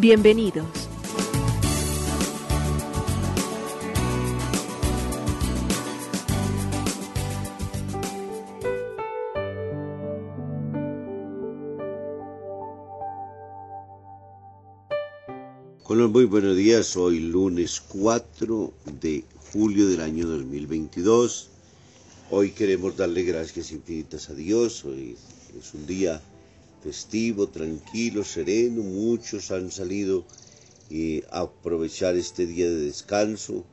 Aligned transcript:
Bienvenidos. 0.00 0.88
Los 15.98 16.12
muy 16.12 16.26
buenos 16.26 16.56
días, 16.56 16.96
hoy 16.96 17.18
lunes 17.18 17.82
4 17.88 18.72
de 19.00 19.24
julio 19.52 19.88
del 19.88 20.00
año 20.00 20.28
2022. 20.28 21.48
Hoy 22.30 22.52
queremos 22.52 22.96
darle 22.96 23.24
gracias 23.24 23.72
infinitas 23.72 24.30
a 24.30 24.34
Dios. 24.34 24.84
Hoy 24.84 25.16
es 25.58 25.74
un 25.74 25.86
día 25.88 26.22
festivo, 26.82 27.48
tranquilo, 27.48 28.24
sereno. 28.24 28.82
Muchos 28.82 29.50
han 29.50 29.70
salido 29.70 30.24
a 31.30 31.40
aprovechar 31.40 32.16
este 32.16 32.46
día 32.46 32.66
de 32.66 32.86
descanso 32.86 33.64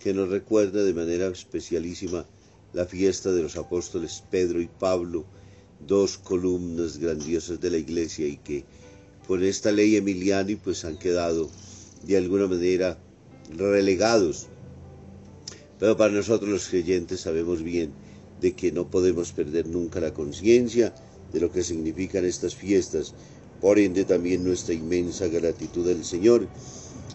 que 0.00 0.14
nos 0.14 0.28
recuerda 0.28 0.84
de 0.84 0.94
manera 0.94 1.28
especialísima 1.28 2.26
la 2.72 2.86
fiesta 2.86 3.32
de 3.32 3.42
los 3.42 3.56
apóstoles 3.56 4.22
Pedro 4.30 4.60
y 4.60 4.68
Pablo, 4.68 5.24
dos 5.86 6.18
columnas 6.18 6.98
grandiosas 6.98 7.60
de 7.60 7.70
la 7.70 7.78
iglesia 7.78 8.26
y 8.26 8.36
que 8.36 8.64
por 9.26 9.42
esta 9.42 9.72
ley 9.72 9.96
Emiliani 9.96 10.56
pues 10.56 10.84
han 10.84 10.98
quedado 10.98 11.50
de 12.04 12.16
alguna 12.16 12.46
manera 12.46 12.98
relegados 13.56 14.46
pero 15.82 15.96
para 15.96 16.12
nosotros 16.12 16.48
los 16.48 16.68
creyentes 16.68 17.22
sabemos 17.22 17.60
bien 17.60 17.90
de 18.40 18.52
que 18.52 18.70
no 18.70 18.88
podemos 18.88 19.32
perder 19.32 19.66
nunca 19.66 19.98
la 19.98 20.14
conciencia 20.14 20.94
de 21.32 21.40
lo 21.40 21.50
que 21.50 21.62
significan 21.62 22.24
estas 22.24 22.54
fiestas, 22.54 23.14
por 23.60 23.78
ende 23.78 24.04
también 24.04 24.44
nuestra 24.44 24.74
inmensa 24.74 25.28
gratitud 25.28 25.88
al 25.88 26.04
Señor 26.04 26.48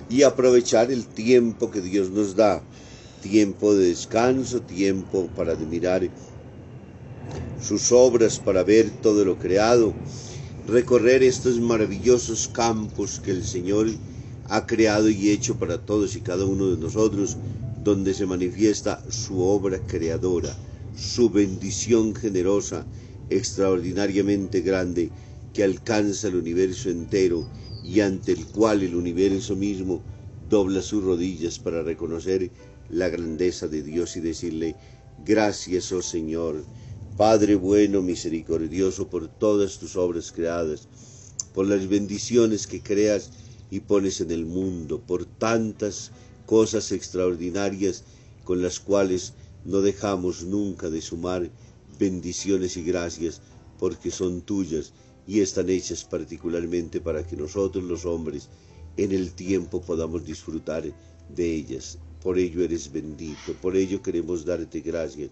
y 0.09 0.23
aprovechar 0.23 0.91
el 0.91 1.05
tiempo 1.05 1.69
que 1.69 1.81
Dios 1.81 2.09
nos 2.09 2.35
da, 2.35 2.63
tiempo 3.21 3.73
de 3.75 3.89
descanso, 3.89 4.61
tiempo 4.61 5.27
para 5.35 5.53
admirar 5.53 6.09
sus 7.61 7.91
obras, 7.91 8.39
para 8.39 8.63
ver 8.63 8.89
todo 9.01 9.25
lo 9.25 9.37
creado, 9.37 9.93
recorrer 10.67 11.23
estos 11.23 11.59
maravillosos 11.59 12.47
campos 12.47 13.19
que 13.19 13.31
el 13.31 13.43
Señor 13.43 13.87
ha 14.49 14.65
creado 14.65 15.09
y 15.09 15.29
hecho 15.29 15.57
para 15.57 15.77
todos 15.77 16.15
y 16.15 16.21
cada 16.21 16.45
uno 16.45 16.71
de 16.71 16.77
nosotros, 16.77 17.35
donde 17.83 18.13
se 18.13 18.25
manifiesta 18.25 19.03
su 19.09 19.41
obra 19.41 19.79
creadora, 19.79 20.55
su 20.97 21.29
bendición 21.29 22.15
generosa, 22.15 22.85
extraordinariamente 23.29 24.61
grande, 24.61 25.09
que 25.53 25.63
alcanza 25.63 26.27
el 26.27 26.35
universo 26.35 26.89
entero 26.89 27.47
y 27.83 28.01
ante 28.01 28.31
el 28.31 28.45
cual 28.45 28.83
el 28.83 28.95
universo 28.95 29.55
mismo 29.55 30.01
dobla 30.49 30.81
sus 30.81 31.03
rodillas 31.03 31.59
para 31.59 31.81
reconocer 31.83 32.51
la 32.89 33.09
grandeza 33.09 33.67
de 33.67 33.81
Dios 33.83 34.15
y 34.15 34.21
decirle, 34.21 34.75
gracias, 35.25 35.91
oh 35.91 36.01
Señor, 36.01 36.63
Padre 37.17 37.55
bueno, 37.55 38.01
misericordioso, 38.01 39.09
por 39.09 39.27
todas 39.27 39.79
tus 39.79 39.95
obras 39.95 40.31
creadas, 40.31 40.87
por 41.53 41.65
las 41.65 41.87
bendiciones 41.87 42.67
que 42.67 42.81
creas 42.81 43.31
y 43.71 43.79
pones 43.79 44.21
en 44.21 44.29
el 44.31 44.45
mundo, 44.45 45.01
por 45.01 45.25
tantas 45.25 46.11
cosas 46.45 46.91
extraordinarias 46.91 48.03
con 48.43 48.61
las 48.61 48.79
cuales 48.79 49.33
no 49.65 49.81
dejamos 49.81 50.43
nunca 50.43 50.89
de 50.89 51.01
sumar 51.01 51.49
bendiciones 51.97 52.77
y 52.77 52.83
gracias 52.83 53.41
porque 53.79 54.11
son 54.11 54.41
tuyas 54.41 54.93
y 55.27 55.41
están 55.41 55.69
hechas 55.69 56.05
particularmente 56.05 57.01
para 57.01 57.25
que 57.25 57.35
nosotros 57.35 57.83
los 57.83 58.05
hombres 58.05 58.49
en 58.95 59.11
el 59.11 59.33
tiempo 59.33 59.81
podamos 59.81 60.25
disfrutar 60.25 60.83
de 61.35 61.53
ellas. 61.53 61.99
Por 62.21 62.39
ello 62.39 62.63
eres 62.63 62.91
bendito, 62.91 63.53
por 63.61 63.75
ello 63.75 64.01
queremos 64.01 64.45
darte 64.45 64.79
gracias, 64.81 65.29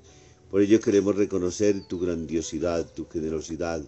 por 0.52 0.62
ello 0.62 0.80
queremos 0.80 1.16
reconocer 1.16 1.88
tu 1.88 2.00
grandiosidad, 2.00 2.86
tu 2.94 3.08
generosidad. 3.08 3.84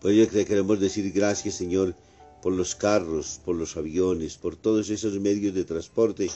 Por 0.00 0.12
ello 0.12 0.28
queremos 0.28 0.80
decir 0.80 1.10
gracias 1.12 1.54
Señor 1.54 1.94
por 2.42 2.52
los 2.52 2.74
carros, 2.74 3.40
por 3.44 3.56
los 3.56 3.76
aviones, 3.76 4.36
por 4.36 4.56
todos 4.56 4.88
esos 4.90 5.18
medios 5.20 5.54
de 5.54 5.64
transporte 5.64 6.30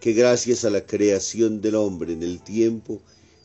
que 0.00 0.12
gracias 0.12 0.64
a 0.64 0.70
la 0.70 0.84
creación 0.84 1.60
del 1.60 1.76
hombre 1.76 2.12
en 2.12 2.22
el 2.22 2.42
tiempo 2.42 3.00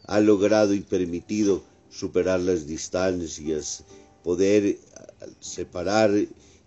ha 0.10 0.20
logrado 0.22 0.74
y 0.74 0.80
permitido 0.80 1.62
superar 1.92 2.40
las 2.40 2.66
distancias, 2.66 3.84
poder 4.24 4.80
separar 5.40 6.10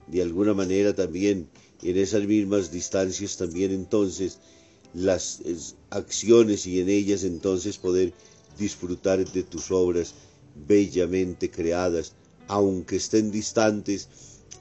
de 0.07 0.23
alguna 0.23 0.55
manera 0.55 0.95
también 0.95 1.49
en 1.83 1.97
esas 1.97 2.25
mismas 2.25 2.71
distancias 2.71 3.37
también 3.37 3.73
entonces 3.73 4.39
las 4.95 5.41
acciones 5.91 6.69
y 6.69 6.79
en 6.79 6.89
ellas 6.89 7.25
entonces 7.25 7.79
poder 7.79 8.13
disfrutar 8.61 9.29
de 9.33 9.43
tus 9.43 9.73
obras 9.73 10.15
bellamente 10.69 11.51
creadas, 11.51 12.13
aunque 12.47 12.95
estén 12.95 13.33
distantes, 13.33 14.09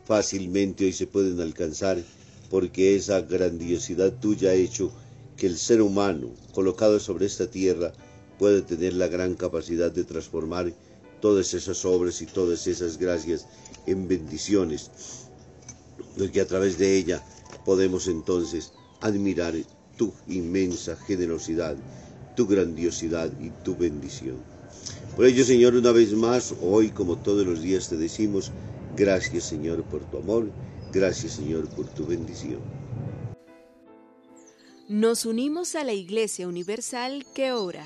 fácilmente 0.06 0.86
hoy 0.86 0.94
se 0.94 1.06
pueden 1.06 1.40
alcanzar 1.40 2.04
porque 2.50 2.96
esa 2.96 3.22
grandiosidad 3.22 4.12
tuya 4.20 4.50
ha 4.50 4.56
hecho 4.56 4.92
que 5.38 5.46
el 5.46 5.60
ser 5.60 5.84
humano 5.84 6.32
colocado 6.52 7.00
sobre 7.00 7.28
esta 7.28 7.46
tierra 7.46 7.94
pueda 8.42 8.66
tener 8.66 8.94
la 8.94 9.08
gran 9.08 9.36
capacidad 9.36 9.92
de 9.92 10.04
transformar 10.04 10.74
todas 11.22 11.54
esas 11.54 11.86
obras 11.86 12.24
y 12.24 12.26
todas 12.26 12.66
esas 12.66 12.98
gracias 12.98 13.46
en 13.86 14.08
bendiciones, 14.08 14.90
porque 16.18 16.42
a 16.42 16.48
través 16.48 16.80
de 16.80 16.98
ella 16.98 17.24
podemos 17.64 18.08
entonces 18.08 18.74
admirar 19.00 19.54
tu 19.96 20.12
inmensa 20.28 20.96
generosidad, 20.96 21.76
tu 22.36 22.48
grandiosidad 22.48 23.32
y 23.40 23.52
tu 23.64 23.78
bendición. 23.78 24.38
Por 25.16 25.28
ello, 25.28 25.46
Señor, 25.46 25.76
una 25.76 25.92
vez 25.92 26.12
más, 26.14 26.56
hoy 26.64 26.90
como 26.90 27.20
todos 27.20 27.46
los 27.46 27.62
días 27.62 27.90
te 27.90 27.98
decimos, 27.98 28.52
Gracias 28.96 29.46
Señor 29.46 29.84
por 29.84 30.02
tu 30.10 30.18
amor, 30.18 30.52
gracias 30.92 31.34
Señor 31.34 31.70
por 31.70 31.88
tu 31.88 32.08
bendición. 32.08 32.60
Nos 34.90 35.26
unimos 35.26 35.76
a 35.76 35.84
la 35.86 35.94
Iglesia 35.94 36.48
Universal 36.48 37.26
que 37.34 37.54
ora. 37.54 37.86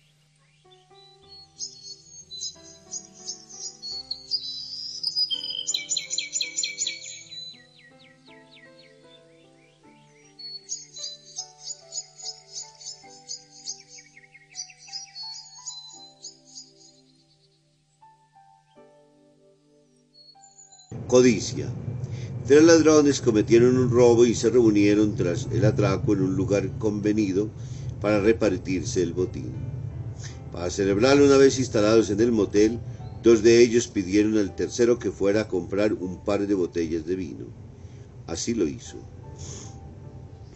Codicia. 21.11 21.67
Tres 22.47 22.63
ladrones 22.63 23.19
cometieron 23.19 23.77
un 23.77 23.89
robo 23.89 24.25
y 24.25 24.33
se 24.33 24.49
reunieron 24.49 25.13
tras 25.13 25.49
el 25.51 25.65
atraco 25.65 26.13
en 26.13 26.21
un 26.21 26.37
lugar 26.37 26.71
convenido 26.79 27.49
para 27.99 28.21
repartirse 28.21 29.03
el 29.03 29.11
botín. 29.11 29.51
Para 30.53 30.69
celebrarlo 30.69 31.25
una 31.25 31.35
vez 31.35 31.59
instalados 31.59 32.11
en 32.11 32.21
el 32.21 32.31
motel, 32.31 32.79
dos 33.23 33.43
de 33.43 33.61
ellos 33.61 33.89
pidieron 33.89 34.37
al 34.37 34.55
tercero 34.55 34.99
que 34.99 35.11
fuera 35.11 35.41
a 35.41 35.47
comprar 35.49 35.91
un 35.91 36.23
par 36.23 36.47
de 36.47 36.53
botellas 36.53 37.05
de 37.05 37.17
vino. 37.17 37.47
Así 38.25 38.53
lo 38.53 38.65
hizo. 38.65 38.95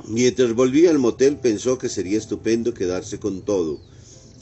Mientras 0.07 0.53
volvía 0.53 0.89
al 0.89 0.99
motel 0.99 1.35
pensó 1.35 1.77
que 1.77 1.89
sería 1.89 2.17
estupendo 2.17 2.73
quedarse 2.73 3.19
con 3.19 3.41
todo, 3.41 3.81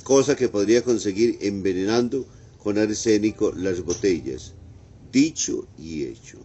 cosa 0.03 0.35
que 0.35 0.47
podría 0.47 0.83
conseguir 0.83 1.39
envenenando 1.41 2.27
con 2.59 2.77
arsénico 2.77 3.51
las 3.51 3.81
botellas. 3.81 4.53
Dicho 5.13 5.67
y 5.77 6.05
hecho. 6.05 6.39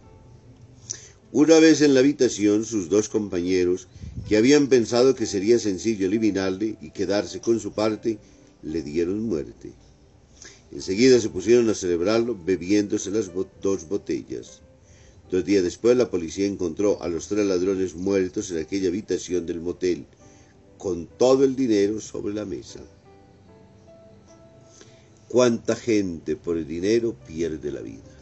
Una 1.31 1.57
vez 1.57 1.81
en 1.81 1.95
la 1.95 2.01
habitación, 2.01 2.65
sus 2.65 2.87
dos 2.87 3.09
compañeros, 3.09 3.87
que 4.27 4.37
habían 4.37 4.67
pensado 4.67 5.15
que 5.15 5.25
sería 5.25 5.57
sencillo 5.57 6.05
eliminarle 6.05 6.77
y 6.79 6.91
quedarse 6.91 7.41
con 7.41 7.59
su 7.59 7.71
parte, 7.71 8.19
le 8.61 8.83
dieron 8.83 9.23
muerte. 9.23 9.73
Enseguida 10.71 11.19
se 11.19 11.29
pusieron 11.29 11.67
a 11.71 11.73
celebrarlo 11.73 12.37
bebiéndose 12.45 13.09
las 13.09 13.31
dos 13.59 13.89
botellas. 13.89 14.61
Dos 15.31 15.43
días 15.43 15.63
después 15.63 15.97
la 15.97 16.11
policía 16.11 16.45
encontró 16.45 17.01
a 17.01 17.07
los 17.07 17.27
tres 17.27 17.47
ladrones 17.47 17.95
muertos 17.95 18.51
en 18.51 18.59
aquella 18.59 18.89
habitación 18.89 19.47
del 19.47 19.61
motel, 19.61 20.05
con 20.77 21.07
todo 21.07 21.43
el 21.43 21.55
dinero 21.55 21.99
sobre 21.99 22.35
la 22.35 22.45
mesa. 22.45 22.81
¿Cuánta 25.27 25.75
gente 25.75 26.35
por 26.35 26.55
el 26.55 26.67
dinero 26.67 27.15
pierde 27.25 27.71
la 27.71 27.81
vida? 27.81 28.18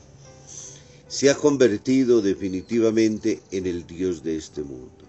Se 1.17 1.31
ha 1.31 1.35
convertido 1.35 2.21
definitivamente 2.21 3.41
en 3.49 3.65
el 3.65 3.87
Dios 3.87 4.21
de 4.21 4.35
este 4.35 4.61
mundo. 4.61 5.03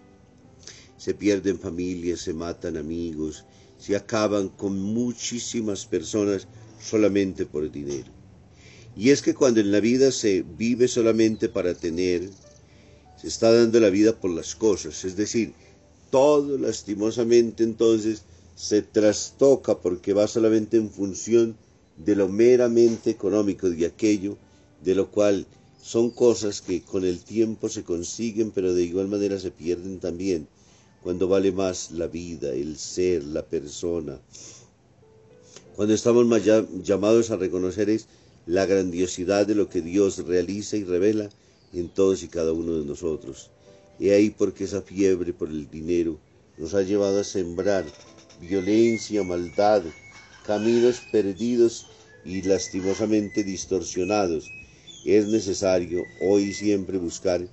Se 0.97 1.13
pierden 1.13 1.59
familias, 1.59 2.21
se 2.21 2.33
matan 2.33 2.79
amigos, 2.79 3.45
se 3.77 3.95
acaban 3.95 4.49
con 4.49 4.81
muchísimas 4.81 5.85
personas 5.85 6.49
solamente 6.81 7.45
por 7.45 7.71
dinero. 7.71 8.11
Y 8.97 9.11
es 9.11 9.21
que 9.21 9.35
cuando 9.35 9.61
en 9.61 9.71
la 9.71 9.81
vida 9.81 10.11
se 10.11 10.47
vive 10.57 10.89
solamente 10.89 11.51
para 11.51 11.75
tener, 11.75 12.31
se 13.21 13.29
está 13.29 13.53
dando 13.53 13.79
la 13.79 13.91
vida 13.91 14.19
por 14.19 14.31
las 14.31 14.55
cosas. 14.55 15.05
Es 15.05 15.15
decir, 15.15 15.53
todo 16.11 16.57
lastimosamente 16.57 17.65
entonces 17.65 18.23
se 18.57 18.81
trastoca 18.81 19.79
porque 19.79 20.15
va 20.15 20.27
solamente 20.27 20.79
en 20.79 20.89
función 20.89 21.55
de 21.99 22.17
lo 22.17 22.31
meramente 22.31 23.11
económico, 23.11 23.69
de 23.69 23.85
aquello 23.85 24.39
de 24.83 24.95
lo 24.95 25.11
cual 25.11 25.47
son 25.89 26.11
cosas 26.11 26.61
que 26.61 26.83
con 26.83 27.07
el 27.07 27.25
tiempo 27.25 27.71
se 27.71 27.83
consiguen, 27.83 28.51
pero 28.51 28.75
de 28.75 28.83
igual 28.83 29.09
manera 29.09 29.41
se 29.41 29.51
pierden 29.51 30.01
también, 30.01 30.47
cuando 31.03 31.29
vale 31.29 31.51
más 31.51 31.93
la 31.93 32.09
vida, 32.09 32.53
el 32.53 32.77
ser, 32.77 33.25
la 33.25 33.43
persona. 33.43 34.21
Cuando 35.77 35.95
estamos 35.95 36.27
llamados 36.83 37.31
a 37.31 37.37
reconocer 37.37 37.89
es 37.89 38.07
la 38.45 38.67
grandiosidad 38.67 39.47
de 39.47 39.55
lo 39.55 39.71
que 39.71 39.81
Dios 39.81 40.19
realiza 40.27 40.77
y 40.77 40.85
revela 40.85 41.31
en 41.73 41.89
todos 41.89 42.23
y 42.23 42.29
cada 42.29 42.53
uno 42.53 42.75
de 42.75 42.85
nosotros. 42.85 43.51
Y 43.99 44.11
ahí 44.11 44.29
porque 44.29 44.65
esa 44.65 44.83
fiebre 44.83 45.33
por 45.33 45.49
el 45.49 45.71
dinero 45.71 46.19
nos 46.59 46.75
ha 46.75 46.83
llevado 46.83 47.21
a 47.21 47.25
sembrar 47.25 47.87
violencia, 48.43 49.23
maldad, 49.23 49.85
caminos 50.45 51.01
perdidos 51.11 51.87
y 52.27 52.43
lastimosamente 52.43 53.43
distorsionados. 53.43 54.51
Es 55.05 55.27
necesario 55.29 56.03
hoy 56.21 56.45
y 56.45 56.55
siempre 56.55 56.99
buscar 56.99 57.47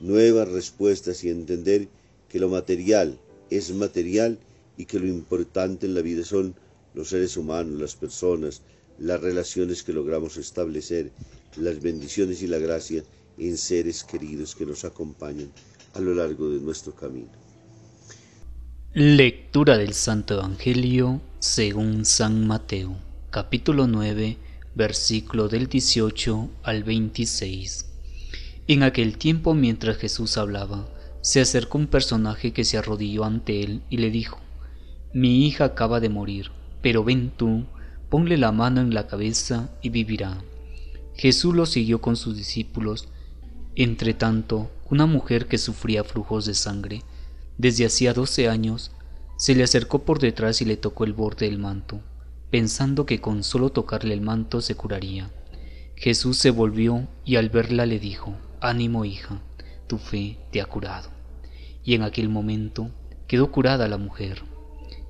nuevas 0.00 0.48
respuestas 0.48 1.24
y 1.24 1.30
entender 1.30 1.88
que 2.28 2.38
lo 2.38 2.48
material 2.48 3.18
es 3.50 3.72
material 3.72 4.38
y 4.76 4.86
que 4.86 4.98
lo 4.98 5.06
importante 5.06 5.86
en 5.86 5.94
la 5.94 6.02
vida 6.02 6.24
son 6.24 6.54
los 6.94 7.08
seres 7.08 7.36
humanos, 7.36 7.80
las 7.80 7.96
personas, 7.96 8.62
las 8.98 9.20
relaciones 9.20 9.82
que 9.82 9.92
logramos 9.92 10.36
establecer, 10.36 11.10
las 11.56 11.80
bendiciones 11.80 12.42
y 12.42 12.46
la 12.46 12.58
gracia 12.58 13.02
en 13.38 13.56
seres 13.56 14.04
queridos 14.04 14.54
que 14.54 14.66
nos 14.66 14.84
acompañan 14.84 15.50
a 15.94 16.00
lo 16.00 16.14
largo 16.14 16.50
de 16.50 16.60
nuestro 16.60 16.94
camino. 16.94 17.30
Lectura 18.92 19.78
del 19.78 19.94
Santo 19.94 20.34
Evangelio 20.34 21.20
según 21.38 22.04
San 22.04 22.46
Mateo, 22.46 22.96
capítulo 23.30 23.86
9, 23.86 24.36
versículo 24.80 25.48
del 25.48 25.66
18 25.66 26.48
al 26.62 26.84
26. 26.84 27.84
En 28.66 28.82
aquel 28.82 29.18
tiempo, 29.18 29.52
mientras 29.52 29.98
Jesús 29.98 30.38
hablaba, 30.38 30.88
se 31.20 31.42
acercó 31.42 31.76
un 31.76 31.86
personaje 31.86 32.54
que 32.54 32.64
se 32.64 32.78
arrodilló 32.78 33.24
ante 33.24 33.62
él 33.62 33.82
y 33.90 33.98
le 33.98 34.10
dijo, 34.10 34.40
Mi 35.12 35.46
hija 35.46 35.66
acaba 35.66 36.00
de 36.00 36.08
morir, 36.08 36.50
pero 36.80 37.04
ven 37.04 37.30
tú, 37.36 37.66
ponle 38.08 38.38
la 38.38 38.52
mano 38.52 38.80
en 38.80 38.94
la 38.94 39.06
cabeza 39.06 39.68
y 39.82 39.90
vivirá. 39.90 40.42
Jesús 41.14 41.54
lo 41.54 41.66
siguió 41.66 42.00
con 42.00 42.16
sus 42.16 42.34
discípulos. 42.34 43.08
Entre 43.76 44.14
tanto, 44.14 44.70
una 44.88 45.04
mujer 45.04 45.46
que 45.46 45.58
sufría 45.58 46.04
flujos 46.04 46.46
de 46.46 46.54
sangre 46.54 47.02
desde 47.58 47.84
hacía 47.84 48.14
doce 48.14 48.48
años 48.48 48.92
se 49.36 49.54
le 49.54 49.62
acercó 49.62 50.04
por 50.06 50.20
detrás 50.20 50.62
y 50.62 50.64
le 50.64 50.78
tocó 50.78 51.04
el 51.04 51.12
borde 51.12 51.44
del 51.50 51.58
manto, 51.58 52.00
pensando 52.50 53.06
que 53.06 53.20
con 53.20 53.44
solo 53.44 53.70
tocarle 53.70 54.14
el 54.14 54.20
manto 54.20 54.60
se 54.60 54.74
curaría. 54.74 55.30
Jesús 55.96 56.38
se 56.38 56.50
volvió 56.50 57.06
y 57.24 57.36
al 57.36 57.48
verla 57.50 57.86
le 57.86 57.98
dijo, 57.98 58.34
Ánimo 58.60 59.04
hija, 59.04 59.40
tu 59.86 59.98
fe 59.98 60.38
te 60.50 60.60
ha 60.60 60.66
curado. 60.66 61.10
Y 61.84 61.94
en 61.94 62.02
aquel 62.02 62.28
momento 62.28 62.90
quedó 63.26 63.50
curada 63.50 63.88
la 63.88 63.98
mujer. 63.98 64.42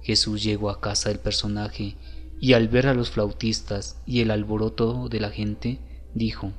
Jesús 0.03 0.43
llegó 0.43 0.71
a 0.71 0.81
casa 0.81 1.09
del 1.09 1.19
personaje 1.19 1.97
y 2.41 2.55
al 2.55 2.69
ver 2.69 2.87
a 2.87 2.95
los 2.95 3.11
flautistas 3.11 4.01
y 4.07 4.21
el 4.21 4.31
alboroto 4.31 5.09
de 5.09 5.21
la 5.21 5.31
gente, 5.31 5.79
dijo, 6.15 6.53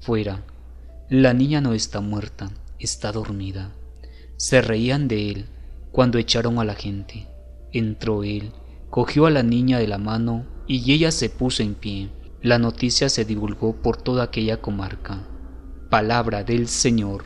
Fuera, 0.00 0.44
la 1.10 1.34
niña 1.34 1.60
no 1.60 1.74
está 1.74 2.00
muerta, 2.00 2.50
está 2.78 3.12
dormida. 3.12 3.72
Se 4.36 4.62
reían 4.62 5.08
de 5.08 5.30
él 5.30 5.46
cuando 5.92 6.18
echaron 6.18 6.58
a 6.58 6.64
la 6.64 6.74
gente. 6.74 7.26
Entró 7.72 8.24
él, 8.24 8.52
cogió 8.94 9.26
a 9.26 9.30
la 9.30 9.42
niña 9.42 9.80
de 9.80 9.88
la 9.88 9.98
mano 9.98 10.46
y 10.68 10.92
ella 10.92 11.10
se 11.10 11.28
puso 11.28 11.64
en 11.64 11.74
pie. 11.74 12.12
La 12.42 12.60
noticia 12.60 13.08
se 13.08 13.24
divulgó 13.24 13.74
por 13.74 13.96
toda 13.96 14.22
aquella 14.22 14.62
comarca. 14.62 15.26
Palabra 15.90 16.44
del 16.44 16.68
Señor. 16.68 17.24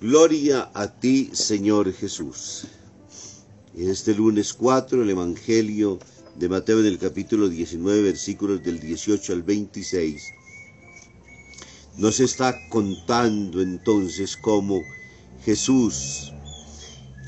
Gloria 0.00 0.72
a 0.74 0.88
ti, 0.88 1.30
Señor 1.32 1.92
Jesús. 1.92 2.66
En 3.76 3.88
este 3.88 4.16
lunes 4.16 4.52
4, 4.52 5.04
el 5.04 5.10
Evangelio 5.10 6.00
de 6.34 6.48
Mateo 6.48 6.80
en 6.80 6.86
el 6.86 6.98
capítulo 6.98 7.48
19, 7.48 8.02
versículos 8.02 8.60
del 8.64 8.80
18 8.80 9.32
al 9.32 9.44
26, 9.44 10.24
nos 11.98 12.18
está 12.18 12.52
contando 12.68 13.62
entonces 13.62 14.36
cómo 14.36 14.82
Jesús 15.44 16.32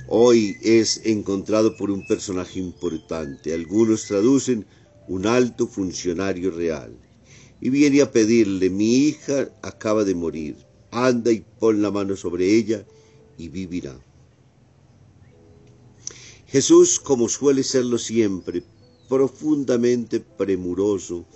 hoy 0.09 0.57
es 0.63 1.01
encontrado 1.05 1.77
por 1.77 1.91
un 1.91 2.07
personaje 2.07 2.59
importante. 2.59 3.53
Algunos 3.53 4.07
traducen 4.07 4.67
un 5.09 5.27
alto 5.27 5.67
funcionario 5.67 6.51
real. 6.51 6.97
Y 7.61 7.71
viene 7.71 8.03
a 8.03 8.13
pedirle, 8.13 8.71
mi 8.71 8.97
hija 8.97 9.51
acaba 9.63 10.05
de 10.05 10.15
morir, 10.15 10.57
anda 10.91 11.33
y 11.33 11.45
pon 11.59 11.81
la 11.81 11.91
mano 11.91 12.17
sobre 12.17 12.55
ella 12.55 12.87
y 13.39 13.49
vivirá. 13.49 13.99
Jesús, 16.47 17.01
como 17.01 17.29
suele 17.29 17.63
serlo 17.63 17.99
siempre, 17.99 18.63
profundamente 19.09 20.21
premuroso, 20.21 21.27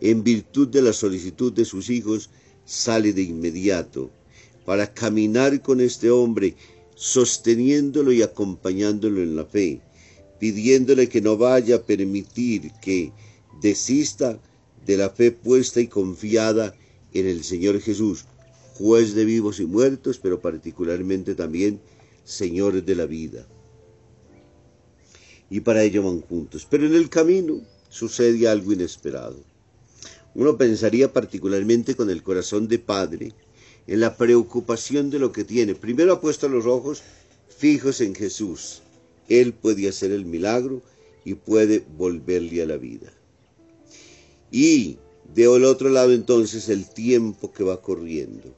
en 0.00 0.22
virtud 0.22 0.68
de 0.68 0.82
la 0.82 0.92
solicitud 0.92 1.52
de 1.52 1.64
sus 1.64 1.90
hijos, 1.90 2.30
sale 2.64 3.12
de 3.12 3.22
inmediato 3.22 4.10
para 4.64 4.92
caminar 4.92 5.62
con 5.62 5.80
este 5.80 6.10
hombre, 6.10 6.54
sosteniéndolo 6.98 8.10
y 8.10 8.22
acompañándolo 8.22 9.22
en 9.22 9.36
la 9.36 9.44
fe, 9.44 9.80
pidiéndole 10.40 11.08
que 11.08 11.20
no 11.20 11.36
vaya 11.36 11.76
a 11.76 11.82
permitir 11.82 12.72
que 12.82 13.12
desista 13.62 14.40
de 14.84 14.96
la 14.96 15.08
fe 15.08 15.30
puesta 15.30 15.80
y 15.80 15.86
confiada 15.86 16.74
en 17.12 17.26
el 17.26 17.44
Señor 17.44 17.80
Jesús, 17.80 18.24
juez 18.74 19.14
de 19.14 19.24
vivos 19.24 19.60
y 19.60 19.66
muertos, 19.66 20.18
pero 20.18 20.40
particularmente 20.40 21.36
también 21.36 21.80
Señor 22.24 22.82
de 22.84 22.94
la 22.96 23.06
vida 23.06 23.46
y 25.50 25.60
para 25.60 25.82
ello 25.82 26.02
van 26.02 26.20
juntos. 26.20 26.66
Pero 26.68 26.86
en 26.86 26.94
el 26.94 27.08
camino 27.08 27.60
sucede 27.88 28.48
algo 28.48 28.72
inesperado. 28.72 29.38
Uno 30.34 30.56
pensaría 30.56 31.12
particularmente 31.12 31.96
con 31.96 32.10
el 32.10 32.22
corazón 32.22 32.68
de 32.68 32.78
padre 32.78 33.32
en 33.88 34.00
la 34.00 34.16
preocupación 34.16 35.08
de 35.08 35.18
lo 35.18 35.32
que 35.32 35.44
tiene. 35.44 35.74
Primero 35.74 36.12
ha 36.12 36.20
puesto 36.20 36.48
los 36.48 36.66
ojos 36.66 37.02
fijos 37.48 38.00
en 38.02 38.14
Jesús. 38.14 38.82
Él 39.28 39.54
puede 39.54 39.88
hacer 39.88 40.12
el 40.12 40.26
milagro 40.26 40.82
y 41.24 41.34
puede 41.34 41.82
volverle 41.96 42.62
a 42.62 42.66
la 42.66 42.76
vida. 42.76 43.10
Y 44.52 44.98
de 45.34 45.48
otro 45.48 45.88
lado 45.88 46.12
entonces 46.12 46.68
el 46.68 46.88
tiempo 46.88 47.52
que 47.52 47.64
va 47.64 47.82
corriendo. 47.82 48.54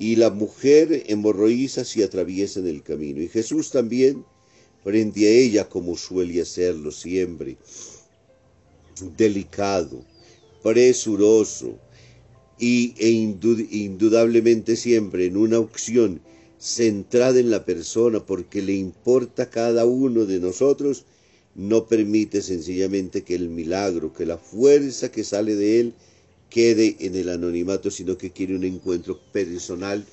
y 0.00 0.14
la 0.14 0.30
mujer 0.30 1.02
hemorroísa 1.06 1.84
se 1.84 2.04
atraviesa 2.04 2.60
en 2.60 2.68
el 2.68 2.84
camino. 2.84 3.20
Y 3.20 3.28
Jesús 3.28 3.70
también 3.70 4.24
frente 4.84 5.26
a 5.26 5.30
ella 5.30 5.68
como 5.68 5.96
suele 5.96 6.40
hacerlo 6.40 6.92
siempre, 6.92 7.56
delicado, 9.16 10.04
presuroso 10.62 11.80
y, 12.58 12.94
e 12.98 13.08
indudablemente 13.10 14.76
siempre 14.76 15.26
en 15.26 15.36
una 15.36 15.58
opción 15.58 16.20
centrada 16.58 17.38
en 17.38 17.50
la 17.50 17.64
persona 17.64 18.24
porque 18.24 18.62
le 18.62 18.74
importa 18.74 19.48
cada 19.48 19.86
uno 19.86 20.26
de 20.26 20.40
nosotros, 20.40 21.04
no 21.54 21.86
permite 21.86 22.42
sencillamente 22.42 23.22
que 23.22 23.34
el 23.34 23.48
milagro, 23.48 24.12
que 24.12 24.26
la 24.26 24.38
fuerza 24.38 25.10
que 25.10 25.24
sale 25.24 25.54
de 25.54 25.80
él 25.80 25.94
quede 26.50 26.96
en 27.00 27.14
el 27.14 27.28
anonimato, 27.28 27.90
sino 27.90 28.16
que 28.16 28.30
quiere 28.30 28.56
un 28.56 28.64
encuentro 28.64 29.20
personal 29.32 30.04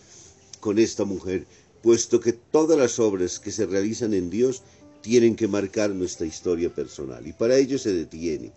con 0.60 0.80
esta 0.80 1.06
mujer, 1.06 1.46
puesto 1.82 2.20
que 2.20 2.34
todas 2.34 2.78
las 2.78 3.00
obras 3.00 3.40
que 3.40 3.52
se 3.52 3.66
realizan 3.66 4.14
en 4.14 4.30
Dios 4.30 4.64
tienen 5.02 5.36
que 5.36 5.48
marcar 5.48 5.92
nuestra 5.92 6.25
historia 6.25 6.74
personal. 6.74 7.25
Y 7.28 7.34
para 7.34 7.58
ello 7.58 7.78
se 7.78 7.94
detiene. 7.94 8.52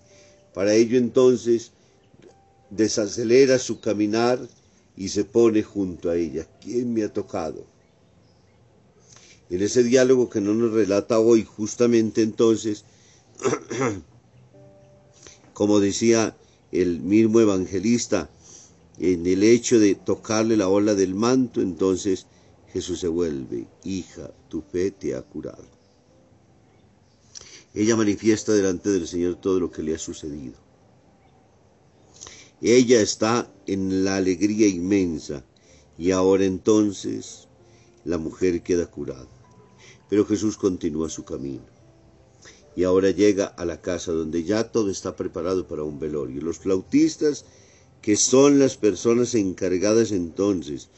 Para 0.54 0.75
ello 0.75 0.97
entonces 0.97 1.73
desacelera 2.70 3.58
su 3.58 3.80
caminar 3.80 4.38
y 4.96 5.08
se 5.08 5.25
pone 5.25 5.62
junto 5.62 6.10
a 6.10 6.16
ella. 6.16 6.46
¿Quién 6.60 6.92
me 6.92 7.04
ha 7.04 7.12
tocado? 7.12 7.64
En 9.50 9.62
ese 9.62 9.82
diálogo 9.82 10.28
que 10.28 10.40
no 10.40 10.54
nos 10.54 10.72
relata 10.72 11.20
hoy, 11.20 11.44
justamente 11.44 12.22
entonces, 12.22 12.84
como 15.54 15.80
decía 15.80 16.37
el 16.70 17.00
mismo 17.00 17.40
evangelista, 17.40 18.28
en 18.98 19.26
el 19.26 19.42
hecho 19.42 19.78
de 19.78 19.94
tocarle 19.94 20.56
la 20.56 20.68
ola 20.68 20.94
del 20.94 21.14
manto, 21.14 21.62
entonces 21.62 22.26
Jesús 22.72 23.00
se 23.00 23.08
vuelve, 23.08 23.66
hija, 23.84 24.30
tu 24.48 24.60
fe 24.60 24.90
te 24.90 25.14
ha 25.14 25.22
curado. 25.22 25.64
Ella 27.75 27.96
manifiesta 27.96 28.52
delante 28.52 28.90
del 28.90 29.06
Señor 29.06 29.37
todo 29.37 29.60
lo 29.60 29.70
que 29.70 29.82
le 29.82 29.94
ha 29.94 29.98
sucedido. 29.98 30.67
Ella 32.60 33.00
está 33.00 33.52
en 33.66 34.04
la 34.04 34.16
alegría 34.16 34.66
inmensa 34.66 35.44
y 35.96 36.10
ahora 36.10 36.44
entonces 36.44 37.48
la 38.04 38.18
mujer 38.18 38.62
queda 38.62 38.90
curada. 38.90 39.28
Pero 40.08 40.24
Jesús 40.24 40.56
continúa 40.56 41.08
su 41.08 41.24
camino. 41.24 41.64
Y 42.74 42.84
ahora 42.84 43.10
llega 43.10 43.46
a 43.46 43.64
la 43.64 43.80
casa 43.80 44.12
donde 44.12 44.44
ya 44.44 44.70
todo 44.70 44.90
está 44.90 45.16
preparado 45.16 45.66
para 45.66 45.82
un 45.82 45.98
velorio. 45.98 46.40
Los 46.40 46.58
flautistas, 46.58 47.44
que 48.02 48.16
son 48.16 48.58
las 48.58 48.76
personas 48.76 49.34
encargadas 49.34 50.12
entonces 50.12 50.88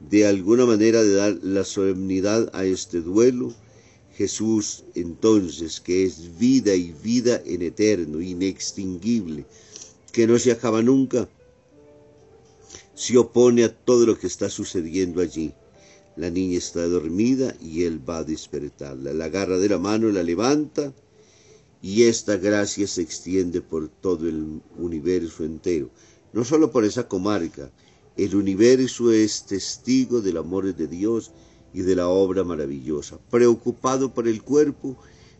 de 0.00 0.26
alguna 0.26 0.64
manera 0.64 1.02
de 1.02 1.14
dar 1.14 1.38
la 1.42 1.64
solemnidad 1.64 2.50
a 2.52 2.64
este 2.64 3.00
duelo, 3.00 3.52
Jesús 4.14 4.84
entonces, 4.94 5.80
que 5.80 6.04
es 6.04 6.38
vida 6.38 6.74
y 6.74 6.92
vida 6.92 7.40
en 7.44 7.62
eterno, 7.62 8.20
inextinguible, 8.20 9.44
que 10.12 10.26
no 10.26 10.38
se 10.38 10.52
acaba 10.52 10.82
nunca, 10.82 11.28
se 12.94 13.16
opone 13.16 13.64
a 13.64 13.74
todo 13.74 14.06
lo 14.06 14.18
que 14.18 14.26
está 14.26 14.50
sucediendo 14.50 15.20
allí. 15.20 15.52
La 16.16 16.30
niña 16.30 16.58
está 16.58 16.86
dormida 16.88 17.54
y 17.60 17.84
él 17.84 18.00
va 18.08 18.18
a 18.18 18.24
despertarla. 18.24 19.12
La 19.12 19.26
agarra 19.26 19.58
de 19.58 19.68
la 19.68 19.78
mano, 19.78 20.08
la 20.10 20.24
levanta 20.24 20.92
y 21.80 22.02
esta 22.04 22.36
gracia 22.36 22.86
se 22.88 23.02
extiende 23.02 23.60
por 23.60 23.88
todo 23.88 24.28
el 24.28 24.60
universo 24.76 25.44
entero. 25.44 25.90
No 26.32 26.44
solo 26.44 26.72
por 26.72 26.84
esa 26.84 27.06
comarca, 27.06 27.70
el 28.16 28.34
universo 28.34 29.12
es 29.12 29.46
testigo 29.46 30.20
del 30.20 30.38
amor 30.38 30.74
de 30.74 30.88
Dios 30.88 31.30
y 31.72 31.82
de 31.82 31.94
la 31.94 32.08
obra 32.08 32.42
maravillosa. 32.42 33.18
Preocupado 33.30 34.12
por 34.12 34.26
el 34.26 34.42
cuerpo, 34.42 34.96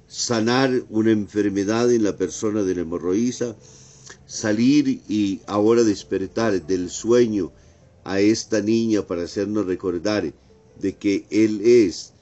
sanar 0.07 0.85
una 0.89 1.11
enfermedad 1.11 1.93
en 1.93 2.05
la 2.05 2.17
persona 2.17 2.63
de 2.63 2.77
la 2.77 2.83
hemorroísa, 2.83 3.57
salir 4.27 5.03
y 5.09 5.41
ahora 5.47 5.85
despertar 5.85 6.67
del 6.67 6.91
sueño 6.91 7.53
a 8.05 8.21
esta 8.21 8.61
niña 8.61 9.07
para 9.07 9.25
hacernos 9.25 9.67
recordar 9.67 10.33
de 10.81 10.97
que 10.97 11.27
Él 11.31 11.61
es 11.65 12.13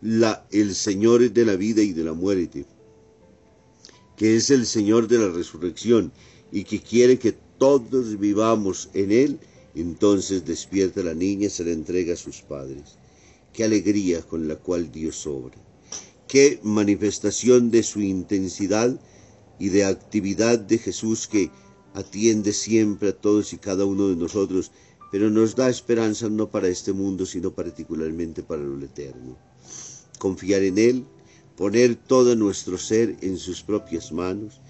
la, 0.00 0.46
el 0.50 0.74
Señor 0.74 1.30
de 1.30 1.44
la 1.44 1.56
vida 1.56 1.82
y 1.82 1.92
de 1.92 2.04
la 2.04 2.12
muerte, 2.12 2.64
que 4.16 4.36
es 4.36 4.50
el 4.50 4.66
Señor 4.66 5.08
de 5.08 5.18
la 5.18 5.28
resurrección 5.28 6.12
y 6.52 6.64
que 6.64 6.80
quiere 6.80 7.18
que 7.18 7.34
todos 7.58 8.18
vivamos 8.18 8.88
en 8.94 9.12
Él, 9.12 9.38
entonces 9.74 10.44
despierta 10.44 11.02
la 11.02 11.14
niña, 11.14 11.50
se 11.50 11.64
la 11.64 11.72
entrega 11.72 12.14
a 12.14 12.16
sus 12.16 12.40
padres. 12.40 12.96
Qué 13.52 13.64
alegría 13.64 14.22
con 14.22 14.48
la 14.48 14.56
cual 14.56 14.90
Dios 14.90 15.26
obra. 15.26 15.56
Qué 16.26 16.60
manifestación 16.62 17.70
de 17.70 17.82
su 17.82 18.00
intensidad 18.00 18.98
y 19.60 19.68
de 19.68 19.84
actividad 19.84 20.58
de 20.58 20.78
Jesús 20.78 21.28
que 21.28 21.52
atiende 21.94 22.52
siempre 22.52 23.10
a 23.10 23.16
todos 23.16 23.52
y 23.52 23.58
cada 23.58 23.84
uno 23.84 24.08
de 24.08 24.16
nosotros 24.16 24.72
pero 25.10 25.28
nos 25.28 25.56
da 25.56 25.68
esperanza 25.68 26.28
no 26.28 26.50
para 26.50 26.68
este 26.68 26.92
mundo, 26.92 27.26
sino 27.26 27.52
particularmente 27.52 28.42
para 28.42 28.62
lo 28.62 28.84
eterno. 28.84 29.36
Confiar 30.18 30.62
en 30.62 30.78
Él, 30.78 31.04
poner 31.56 31.96
todo 31.96 32.36
nuestro 32.36 32.78
ser 32.78 33.16
en 33.20 33.36
sus 33.36 33.62
propias 33.62 34.12
manos, 34.12 34.60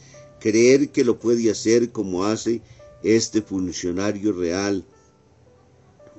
creer 0.40 0.90
que 0.90 1.04
lo 1.04 1.18
puede 1.18 1.50
hacer 1.50 1.92
como 1.92 2.24
hace 2.24 2.62
este 3.02 3.42
funcionario 3.42 4.32
real 4.32 4.84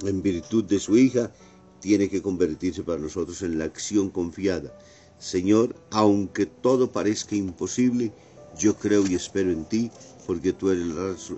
en 0.05 0.21
virtud 0.21 0.65
de 0.65 0.79
su 0.79 0.97
hija, 0.97 1.33
tiene 1.79 2.09
que 2.09 2.21
convertirse 2.21 2.83
para 2.83 3.01
nosotros 3.01 3.41
en 3.41 3.57
la 3.57 3.65
acción 3.65 4.11
confiada. 4.11 4.77
Señor, 5.17 5.75
aunque 5.89 6.45
todo 6.45 6.91
parezca 6.91 7.35
imposible, 7.35 8.11
yo 8.59 8.75
creo 8.75 9.05
y 9.07 9.15
espero 9.15 9.51
en 9.51 9.65
ti, 9.65 9.91
porque 10.27 10.53
tú 10.53 10.69
eres 10.69 10.87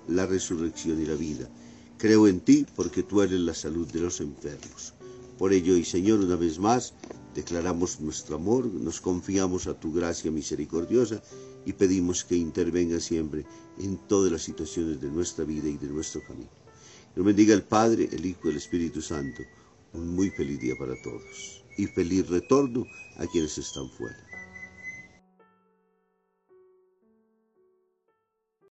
la, 0.08 0.26
resurrección 0.26 1.02
y 1.02 1.06
la 1.06 1.16
vida. 1.16 1.50
Creo 1.98 2.28
en 2.28 2.40
ti 2.40 2.66
porque 2.76 3.04
tú 3.04 3.22
eres 3.22 3.40
la 3.40 3.54
salud 3.54 3.88
de 3.92 4.02
los 4.02 4.20
enfermos. 4.20 4.94
Por 5.38 5.54
ello, 5.54 5.76
y 5.76 5.86
Señor, 5.86 6.20
una 6.20 6.36
vez 6.36 6.60
más, 6.60 6.94
declaramos 7.34 8.00
nuestro 8.00 8.36
amor, 8.36 8.66
nos 8.66 9.02
confiamos 9.02 9.68
a 9.68 9.80
tu 9.80 9.92
gracia 9.94 10.32
misericordiosa 10.32 11.22
y 11.66 11.74
pedimos 11.74 12.24
que 12.24 12.36
intervenga 12.36 13.00
siempre 13.00 13.46
en 13.80 13.98
todas 14.08 14.32
las 14.32 14.44
situaciones 14.44 15.02
de 15.02 15.10
nuestra 15.10 15.46
vida 15.46 15.70
y 15.70 15.78
de 15.78 15.88
nuestro 15.88 16.22
camino. 16.28 16.52
Dios 17.16 17.26
bendiga 17.26 17.54
el 17.54 17.64
Padre, 17.64 18.10
el 18.12 18.26
Hijo 18.26 18.48
y 18.48 18.52
el 18.52 18.58
Espíritu 18.58 19.02
Santo. 19.02 19.44
Un 19.94 20.16
muy 20.16 20.30
feliz 20.32 20.60
día 20.60 20.76
para 20.78 21.00
todos 21.04 21.64
y 21.78 21.86
feliz 21.88 22.28
retorno 22.28 22.86
a 23.18 23.28
quienes 23.28 23.58
están 23.58 23.90
fuera. 23.92 24.33